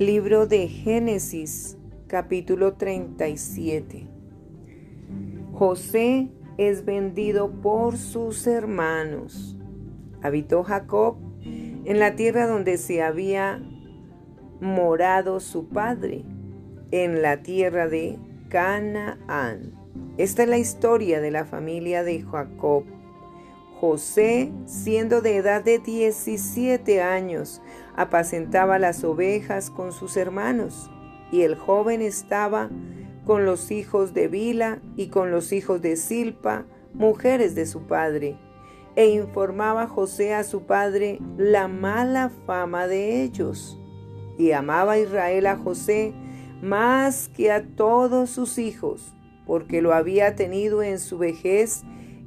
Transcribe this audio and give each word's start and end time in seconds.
Libro 0.00 0.46
de 0.46 0.66
Génesis, 0.66 1.76
capítulo 2.06 2.72
37. 2.72 4.08
José 5.52 6.30
es 6.56 6.86
vendido 6.86 7.50
por 7.60 7.98
sus 7.98 8.46
hermanos. 8.46 9.58
Habitó 10.22 10.62
Jacob 10.62 11.18
en 11.44 11.98
la 11.98 12.16
tierra 12.16 12.46
donde 12.46 12.78
se 12.78 13.02
había 13.02 13.60
morado 14.62 15.38
su 15.38 15.68
padre, 15.68 16.24
en 16.92 17.20
la 17.20 17.42
tierra 17.42 17.86
de 17.86 18.18
Canaán. 18.48 19.74
Esta 20.16 20.44
es 20.44 20.48
la 20.48 20.56
historia 20.56 21.20
de 21.20 21.30
la 21.30 21.44
familia 21.44 22.04
de 22.04 22.22
Jacob. 22.22 22.84
José, 23.80 24.52
siendo 24.66 25.22
de 25.22 25.36
edad 25.36 25.64
de 25.64 25.78
17 25.78 27.00
años, 27.00 27.62
apacentaba 27.96 28.78
las 28.78 29.04
ovejas 29.04 29.70
con 29.70 29.92
sus 29.92 30.18
hermanos, 30.18 30.90
y 31.32 31.42
el 31.42 31.54
joven 31.54 32.02
estaba 32.02 32.68
con 33.24 33.46
los 33.46 33.70
hijos 33.70 34.12
de 34.12 34.28
Bila 34.28 34.82
y 34.96 35.08
con 35.08 35.30
los 35.30 35.50
hijos 35.52 35.80
de 35.80 35.96
Silpa, 35.96 36.66
mujeres 36.92 37.54
de 37.54 37.64
su 37.64 37.86
padre, 37.86 38.36
e 38.96 39.06
informaba 39.06 39.86
José 39.86 40.34
a 40.34 40.44
su 40.44 40.66
padre 40.66 41.18
la 41.38 41.66
mala 41.66 42.30
fama 42.44 42.86
de 42.86 43.22
ellos. 43.22 43.78
Y 44.36 44.52
amaba 44.52 44.98
Israel 44.98 45.46
a 45.46 45.56
José 45.56 46.12
más 46.60 47.28
que 47.28 47.50
a 47.50 47.64
todos 47.64 48.28
sus 48.28 48.58
hijos, 48.58 49.14
porque 49.46 49.80
lo 49.80 49.94
había 49.94 50.36
tenido 50.36 50.82
en 50.82 50.98
su 50.98 51.16
vejez 51.16 51.82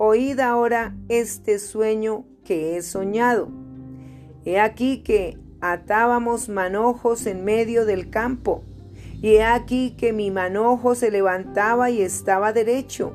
Oíd 0.00 0.38
ahora 0.38 0.94
este 1.08 1.58
sueño 1.58 2.24
que 2.44 2.76
he 2.76 2.82
soñado. 2.82 3.48
He 4.44 4.60
aquí 4.60 5.02
que 5.02 5.36
atábamos 5.60 6.48
manojos 6.48 7.26
en 7.26 7.44
medio 7.44 7.84
del 7.84 8.08
campo, 8.08 8.62
y 9.20 9.34
he 9.34 9.42
aquí 9.42 9.96
que 9.98 10.12
mi 10.12 10.30
manojo 10.30 10.94
se 10.94 11.10
levantaba 11.10 11.90
y 11.90 12.00
estaba 12.00 12.52
derecho, 12.52 13.12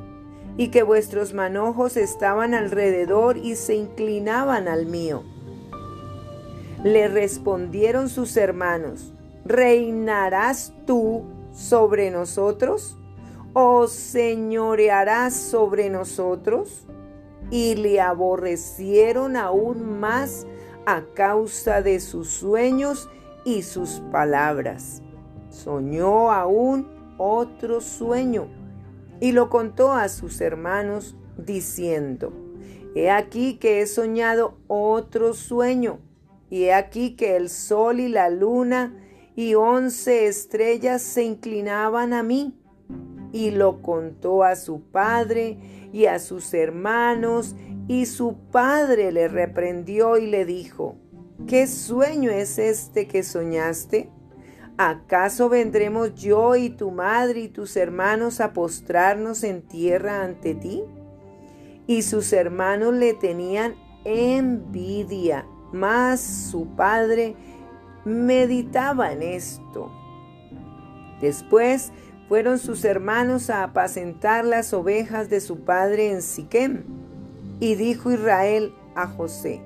y 0.58 0.68
que 0.68 0.84
vuestros 0.84 1.34
manojos 1.34 1.96
estaban 1.96 2.54
alrededor 2.54 3.38
y 3.38 3.56
se 3.56 3.76
inclinaban 3.76 4.68
al 4.68 4.86
mío. 4.86 5.24
Le 6.84 7.08
respondieron 7.08 8.10
sus 8.10 8.36
hermanos, 8.36 9.14
¿reinarás 9.46 10.74
tú 10.86 11.24
sobre 11.54 12.12
nosotros? 12.12 12.98
¿O 13.56 13.86
señorearás 13.86 15.36
sobre 15.36 15.92
nosotros? 15.92 16.88
Y 17.52 17.76
le 17.76 18.02
aborrecieron 18.02 19.36
aún 19.36 20.00
más 20.00 20.48
a 20.88 21.04
causa 21.14 21.84
de 21.84 22.00
sus 22.00 22.30
sueños 22.30 23.12
y 23.46 23.62
sus 23.62 24.02
palabras. 24.12 25.04
Soñó 25.50 26.32
aún 26.32 26.88
otro 27.20 27.80
sueño 27.80 28.48
y 29.20 29.34
lo 29.34 29.52
contó 29.52 29.94
a 29.94 30.10
sus 30.10 30.42
hermanos 30.42 31.16
diciendo, 31.38 32.34
He 32.96 33.12
aquí 33.12 33.58
que 33.60 33.82
he 33.82 33.86
soñado 33.86 34.58
otro 34.68 35.36
sueño, 35.36 36.00
y 36.50 36.64
he 36.64 36.74
aquí 36.74 37.16
que 37.16 37.36
el 37.36 37.50
sol 37.50 38.00
y 38.00 38.08
la 38.08 38.32
luna 38.32 39.00
y 39.36 39.54
once 39.54 40.26
estrellas 40.26 41.04
se 41.04 41.24
inclinaban 41.24 42.14
a 42.14 42.24
mí 42.24 42.56
y 43.34 43.52
lo 43.52 43.82
contó 43.82 44.44
a 44.44 44.56
su 44.56 44.80
padre 44.80 45.58
y 45.92 46.06
a 46.06 46.20
sus 46.20 46.54
hermanos, 46.54 47.56
y 47.88 48.06
su 48.06 48.38
padre 48.52 49.12
le 49.12 49.28
reprendió 49.28 50.18
y 50.18 50.28
le 50.28 50.46
dijo, 50.46 50.96
¿qué 51.48 51.68
sueño 51.68 52.32
es 52.32 52.58
este 52.60 53.08
que 53.08 53.24
soñaste? 53.24 54.10
¿Acaso 54.78 55.50
vendremos 55.50 56.16
yo 56.16 56.56
y 56.56 56.70
tu 56.70 56.92
madre 56.92 57.42
y 57.42 57.48
tus 57.50 57.76
hermanos 57.76 58.40
a 58.40 58.54
postrarnos 58.54 59.44
en 59.44 59.64
tierra 59.64 60.24
ante 60.24 60.56
ti? 60.56 60.84
Y 61.86 62.04
sus 62.04 62.32
hermanos 62.32 62.94
le 62.94 63.14
tenían 63.14 63.76
envidia, 64.06 65.46
mas 65.72 66.22
su 66.22 66.68
padre 66.76 67.36
meditaba 68.06 69.12
en 69.12 69.24
esto. 69.24 69.92
Después 71.22 71.92
fueron 72.34 72.58
sus 72.58 72.84
hermanos 72.84 73.52
a 73.52 73.62
apacentar 73.62 74.44
las 74.44 74.74
ovejas 74.74 75.30
de 75.30 75.40
su 75.40 75.60
padre 75.66 76.10
en 76.10 76.24
Siquem. 76.24 76.82
Y 77.60 77.76
dijo 77.76 78.12
Israel 78.12 78.74
a 78.96 79.06
José, 79.06 79.62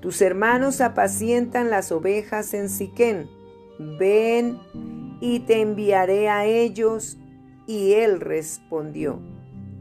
tus 0.00 0.20
hermanos 0.20 0.80
apacientan 0.80 1.70
las 1.70 1.92
ovejas 1.92 2.54
en 2.54 2.68
Siquem, 2.68 3.28
ven 4.00 4.58
y 5.20 5.38
te 5.46 5.60
enviaré 5.60 6.28
a 6.28 6.44
ellos. 6.44 7.18
Y 7.68 7.92
él 7.92 8.20
respondió, 8.20 9.20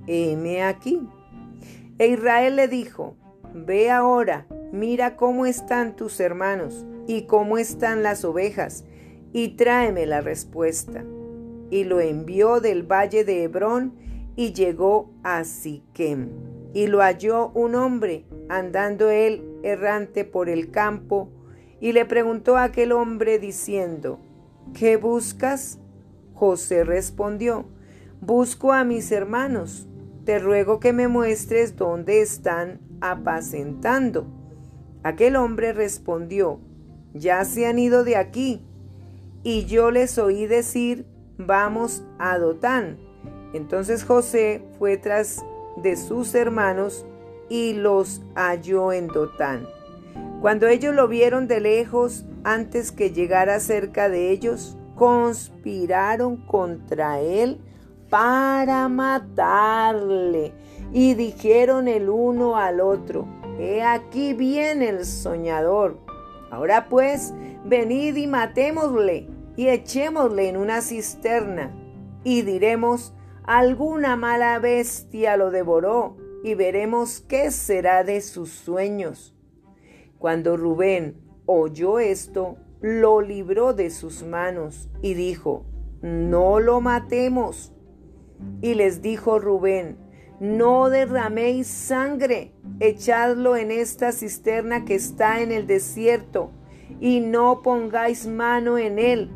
heme 0.06 0.62
aquí. 0.62 1.02
E 1.98 2.06
Israel 2.10 2.56
le 2.56 2.68
dijo, 2.68 3.16
ve 3.52 3.90
ahora, 3.90 4.46
mira 4.72 5.16
cómo 5.16 5.48
están 5.48 5.96
tus 5.96 6.20
hermanos 6.20 6.86
y 7.08 7.24
cómo 7.24 7.58
están 7.58 8.04
las 8.04 8.24
ovejas, 8.26 8.86
y 9.34 9.56
tráeme 9.56 10.06
la 10.06 10.22
respuesta 10.22 11.04
y 11.70 11.84
lo 11.84 12.00
envió 12.00 12.60
del 12.60 12.84
valle 12.84 13.24
de 13.24 13.44
Hebrón 13.44 13.94
y 14.36 14.54
llegó 14.54 15.12
a 15.24 15.44
Siquem. 15.44 16.30
Y 16.74 16.88
lo 16.88 17.00
halló 17.00 17.50
un 17.50 17.76
hombre 17.76 18.26
andando 18.48 19.10
él 19.10 19.44
errante 19.64 20.24
por 20.24 20.50
el 20.50 20.72
campo 20.72 21.30
y 21.80 21.94
le 21.94 22.06
preguntó 22.06 22.58
a 22.58 22.64
aquel 22.64 22.92
hombre 22.92 23.40
diciendo, 23.40 24.20
¿qué 24.74 24.98
buscas? 24.98 25.80
José 26.34 26.84
respondió, 26.84 27.66
busco 28.22 28.72
a 28.72 28.84
mis 28.84 29.12
hermanos, 29.12 29.88
te 30.26 30.40
ruego 30.40 30.80
que 30.80 30.94
me 30.94 31.08
muestres 31.08 31.76
dónde 31.76 32.22
están 32.22 32.80
apacentando. 33.02 34.28
Aquel 35.04 35.36
hombre 35.36 35.74
respondió, 35.74 36.60
ya 37.14 37.44
se 37.46 37.66
han 37.66 37.80
ido 37.80 38.04
de 38.04 38.16
aquí, 38.16 38.62
y 39.44 39.66
yo 39.66 39.92
les 39.92 40.18
oí 40.18 40.46
decir 40.46 41.06
vamos 41.40 42.04
a 42.20 42.38
Dotán. 42.38 42.98
Entonces 43.54 44.04
José 44.04 44.62
fue 44.78 44.98
tras 44.98 45.44
de 45.78 45.96
sus 45.96 46.36
hermanos 46.36 47.06
y 47.50 47.74
los 47.74 48.22
halló 48.36 48.94
en 48.94 49.08
Dotán. 49.08 49.68
Cuando 50.42 50.68
ellos 50.68 50.94
lo 50.94 51.08
vieron 51.08 51.48
de 51.48 51.60
lejos, 51.60 52.26
antes 52.44 52.92
que 52.92 53.12
llegara 53.12 53.60
cerca 53.60 54.10
de 54.10 54.30
ellos, 54.30 54.78
conspiraron 54.96 56.38
contra 56.38 57.20
él 57.20 57.60
para 58.10 58.88
matarle. 58.88 60.54
Y 60.92 61.14
dijeron 61.14 61.88
el 61.88 62.10
uno 62.10 62.58
al 62.58 62.82
otro, 62.82 63.28
He 63.60 63.84
aquí 63.84 64.34
viene 64.34 64.90
el 64.90 65.06
soñador. 65.06 65.98
Ahora 66.52 66.88
pues, 66.90 67.34
venid 67.66 68.16
y 68.16 68.26
matémosle 68.28 69.28
y 69.60 69.68
echémosle 69.68 70.48
en 70.48 70.56
una 70.56 70.80
cisterna, 70.80 71.76
y 72.24 72.44
diremos, 72.44 73.14
alguna 73.44 74.16
mala 74.16 74.58
bestia 74.58 75.36
lo 75.36 75.52
devoró, 75.52 76.16
y 76.46 76.54
veremos 76.54 77.20
qué 77.20 77.52
será 77.52 78.06
de 78.06 78.22
sus 78.22 78.52
sueños. 78.52 79.36
Cuando 80.18 80.56
Rubén 80.56 81.18
oyó 81.46 82.00
esto, 82.00 82.56
lo 82.80 83.20
libró 83.20 83.74
de 83.74 83.90
sus 83.90 84.24
manos 84.24 84.90
y 85.02 85.14
dijo, 85.14 85.66
no 86.02 86.62
lo 86.62 86.80
matemos. 86.80 87.74
Y 88.62 88.76
les 88.76 89.02
dijo 89.02 89.40
Rubén, 89.40 89.98
no 90.40 90.90
derraméis 90.90 91.68
sangre, 91.68 92.54
echadlo 92.80 93.58
en 93.58 93.72
esta 93.72 94.14
cisterna 94.14 94.86
que 94.86 94.96
está 94.96 95.42
en 95.42 95.52
el 95.52 95.68
desierto, 95.68 96.52
y 97.02 97.20
no 97.20 97.62
pongáis 97.62 98.26
mano 98.26 98.78
en 98.78 99.00
él, 99.00 99.32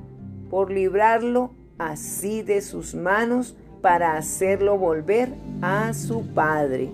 por 0.53 0.69
librarlo 0.69 1.49
así 1.79 2.43
de 2.43 2.61
sus 2.61 2.93
manos 2.93 3.57
para 3.81 4.17
hacerlo 4.17 4.77
volver 4.77 5.33
a 5.63 5.95
su 5.95 6.27
padre. 6.27 6.91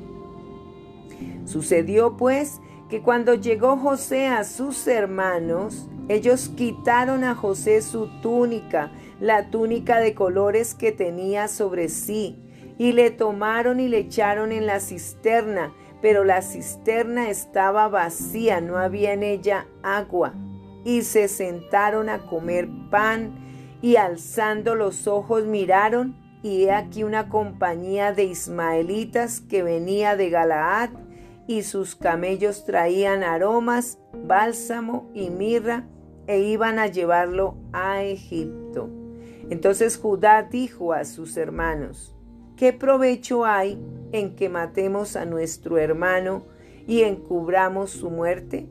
Sucedió 1.43 2.15
pues 2.15 2.61
que 2.89 3.01
cuando 3.01 3.33
llegó 3.33 3.75
José 3.75 4.27
a 4.27 4.45
sus 4.45 4.87
hermanos, 4.87 5.89
ellos 6.07 6.47
quitaron 6.55 7.25
a 7.25 7.35
José 7.35 7.81
su 7.81 8.07
túnica, 8.21 8.93
la 9.19 9.49
túnica 9.49 9.99
de 9.99 10.13
colores 10.15 10.73
que 10.73 10.93
tenía 10.93 11.49
sobre 11.49 11.89
sí, 11.89 12.41
y 12.77 12.93
le 12.93 13.11
tomaron 13.11 13.81
y 13.81 13.89
le 13.89 13.97
echaron 13.97 14.53
en 14.53 14.67
la 14.67 14.79
cisterna, 14.79 15.73
pero 16.01 16.23
la 16.23 16.43
cisterna 16.43 17.29
estaba 17.29 17.89
vacía, 17.89 18.61
no 18.61 18.77
había 18.77 19.11
en 19.11 19.23
ella 19.23 19.67
agua. 19.83 20.33
Y 20.85 21.01
se 21.01 21.27
sentaron 21.27 22.07
a 22.07 22.19
comer 22.19 22.69
pan, 22.89 23.48
y 23.81 23.95
alzando 23.95 24.75
los 24.75 25.07
ojos 25.07 25.45
miraron, 25.45 26.15
y 26.41 26.63
he 26.63 26.71
aquí 26.71 27.03
una 27.03 27.27
compañía 27.27 28.13
de 28.13 28.23
ismaelitas 28.23 29.41
que 29.41 29.63
venía 29.63 30.15
de 30.15 30.29
Galaad, 30.29 30.89
y 31.47 31.63
sus 31.63 31.95
camellos 31.95 32.65
traían 32.65 33.23
aromas, 33.23 33.97
bálsamo 34.13 35.09
y 35.13 35.29
mirra, 35.29 35.87
e 36.27 36.41
iban 36.41 36.77
a 36.77 36.87
llevarlo 36.87 37.55
a 37.73 38.03
Egipto. 38.03 38.89
Entonces 39.49 39.97
Judá 39.97 40.43
dijo 40.43 40.93
a 40.93 41.05
sus 41.05 41.37
hermanos, 41.37 42.15
¿qué 42.55 42.71
provecho 42.71 43.45
hay 43.45 43.79
en 44.11 44.35
que 44.35 44.47
matemos 44.47 45.15
a 45.15 45.25
nuestro 45.25 45.79
hermano 45.79 46.43
y 46.85 47.01
encubramos 47.01 47.89
su 47.89 48.11
muerte? 48.11 48.69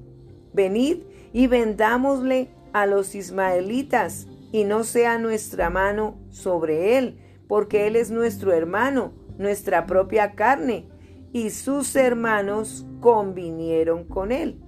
Venid 0.53 1.03
y 1.33 1.49
vendámosle 1.49 2.51
a 2.73 2.87
los 2.87 3.17
ismaelitas, 3.17 4.29
y 4.53 4.65
no 4.65 4.85
sea 4.85 5.19
nuestra 5.19 5.71
mano 5.71 6.19
sobre 6.31 6.99
él, 6.99 7.19
porque 7.47 7.87
él 7.87 7.97
es 7.97 8.11
nuestro 8.11 8.53
hermano, 8.53 9.13
nuestra 9.39 9.87
propia 9.87 10.35
carne. 10.35 10.89
Y 11.33 11.51
sus 11.51 11.95
hermanos 11.97 12.87
convinieron 13.01 14.05
con 14.05 14.33
él. 14.33 14.61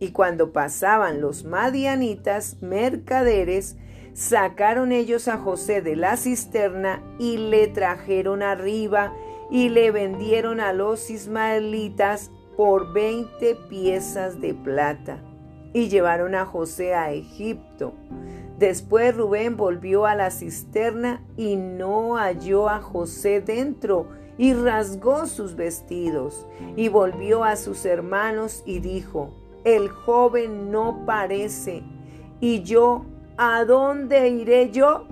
Y 0.00 0.10
cuando 0.10 0.52
pasaban 0.52 1.20
los 1.20 1.44
madianitas 1.44 2.60
mercaderes, 2.60 3.76
sacaron 4.14 4.92
ellos 4.92 5.28
a 5.28 5.38
José 5.38 5.80
de 5.80 5.96
la 5.96 6.16
cisterna 6.16 7.02
y 7.18 7.36
le 7.36 7.68
trajeron 7.68 8.42
arriba 8.42 9.12
y 9.50 9.68
le 9.68 9.90
vendieron 9.90 10.60
a 10.60 10.72
los 10.72 11.10
ismaelitas 11.10 12.30
por 12.56 12.92
veinte 12.92 13.56
piezas 13.68 14.40
de 14.40 14.54
plata 14.54 15.22
y 15.72 15.88
llevaron 15.88 16.34
a 16.34 16.46
José 16.46 16.94
a 16.94 17.12
Egipto. 17.12 17.92
Después 18.58 19.16
Rubén 19.16 19.56
volvió 19.56 20.06
a 20.06 20.14
la 20.14 20.30
cisterna 20.30 21.22
y 21.36 21.56
no 21.56 22.16
halló 22.16 22.68
a 22.68 22.80
José 22.80 23.40
dentro 23.40 24.08
y 24.36 24.52
rasgó 24.54 25.26
sus 25.26 25.54
vestidos 25.54 26.46
y 26.76 26.88
volvió 26.88 27.44
a 27.44 27.56
sus 27.56 27.84
hermanos 27.84 28.62
y 28.66 28.80
dijo, 28.80 29.30
el 29.64 29.88
joven 29.88 30.70
no 30.70 31.04
parece 31.06 31.82
y 32.40 32.62
yo, 32.62 33.04
¿a 33.36 33.64
dónde 33.64 34.28
iré 34.28 34.70
yo? 34.70 35.06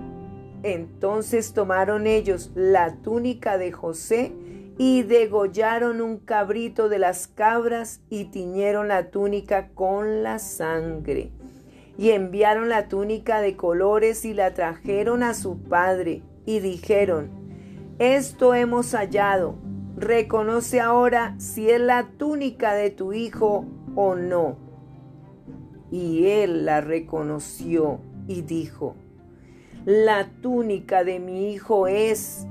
Entonces 0.63 1.53
tomaron 1.53 2.07
ellos 2.07 2.51
la 2.55 2.95
túnica 2.97 3.57
de 3.57 3.71
José 3.71 4.33
y 4.77 5.03
degollaron 5.03 6.01
un 6.01 6.17
cabrito 6.17 6.89
de 6.89 6.99
las 6.99 7.27
cabras 7.27 8.01
y 8.09 8.25
tiñeron 8.25 8.87
la 8.89 9.09
túnica 9.09 9.69
con 9.69 10.23
la 10.23 10.39
sangre 10.39 11.31
y 11.97 12.11
enviaron 12.11 12.69
la 12.69 12.87
túnica 12.87 13.41
de 13.41 13.55
colores 13.55 14.23
y 14.23 14.33
la 14.33 14.53
trajeron 14.53 15.23
a 15.23 15.33
su 15.33 15.57
padre 15.63 16.21
y 16.45 16.59
dijeron, 16.59 17.29
esto 17.97 18.53
hemos 18.53 18.93
hallado, 18.93 19.55
reconoce 19.95 20.79
ahora 20.79 21.35
si 21.39 21.69
es 21.69 21.81
la 21.81 22.11
túnica 22.17 22.75
de 22.75 22.91
tu 22.91 23.13
hijo 23.13 23.65
o 23.95 24.15
no. 24.15 24.57
Y 25.89 26.27
él 26.27 26.65
la 26.65 26.81
reconoció 26.81 27.99
y 28.27 28.43
dijo, 28.43 28.95
la 29.85 30.29
túnica 30.41 31.03
de 31.03 31.19
mi 31.19 31.51
hijo 31.51 31.87
es, 31.87 32.45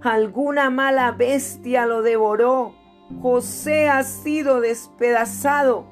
alguna 0.00 0.70
mala 0.70 1.12
bestia 1.12 1.86
lo 1.86 2.02
devoró, 2.02 2.74
José 3.22 3.88
ha 3.88 4.02
sido 4.04 4.60
despedazado. 4.60 5.84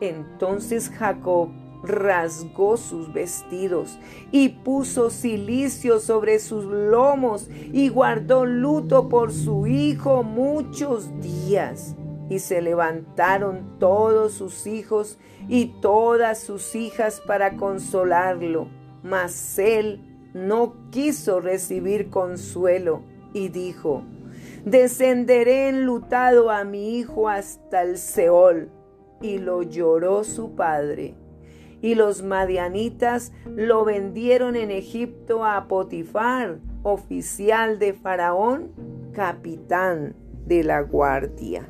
Entonces 0.00 0.90
Jacob 0.90 1.50
rasgó 1.82 2.76
sus 2.76 3.12
vestidos 3.12 3.98
y 4.30 4.48
puso 4.50 5.10
cilicio 5.10 6.00
sobre 6.00 6.38
sus 6.38 6.64
lomos 6.64 7.48
y 7.72 7.88
guardó 7.88 8.44
luto 8.44 9.08
por 9.08 9.32
su 9.32 9.66
hijo 9.66 10.22
muchos 10.22 11.08
días. 11.20 11.94
Y 12.28 12.40
se 12.40 12.60
levantaron 12.60 13.78
todos 13.78 14.32
sus 14.32 14.66
hijos 14.66 15.18
y 15.48 15.66
todas 15.80 16.40
sus 16.40 16.74
hijas 16.74 17.22
para 17.24 17.56
consolarlo, 17.56 18.68
mas 19.04 19.58
él 19.60 20.15
no 20.36 20.74
quiso 20.90 21.40
recibir 21.40 22.10
consuelo 22.10 23.00
y 23.32 23.48
dijo, 23.48 24.02
descenderé 24.64 25.68
enlutado 25.68 26.50
a 26.50 26.62
mi 26.64 26.98
hijo 26.98 27.28
hasta 27.28 27.82
el 27.82 27.98
Seol. 27.98 28.70
Y 29.22 29.38
lo 29.38 29.62
lloró 29.62 30.24
su 30.24 30.54
padre 30.54 31.14
y 31.80 31.94
los 31.94 32.22
madianitas 32.22 33.32
lo 33.46 33.84
vendieron 33.84 34.56
en 34.56 34.70
Egipto 34.70 35.44
a 35.44 35.68
Potifar, 35.68 36.58
oficial 36.82 37.78
de 37.78 37.92
Faraón, 37.92 38.72
capitán 39.12 40.14
de 40.46 40.64
la 40.64 40.80
guardia. 40.80 41.68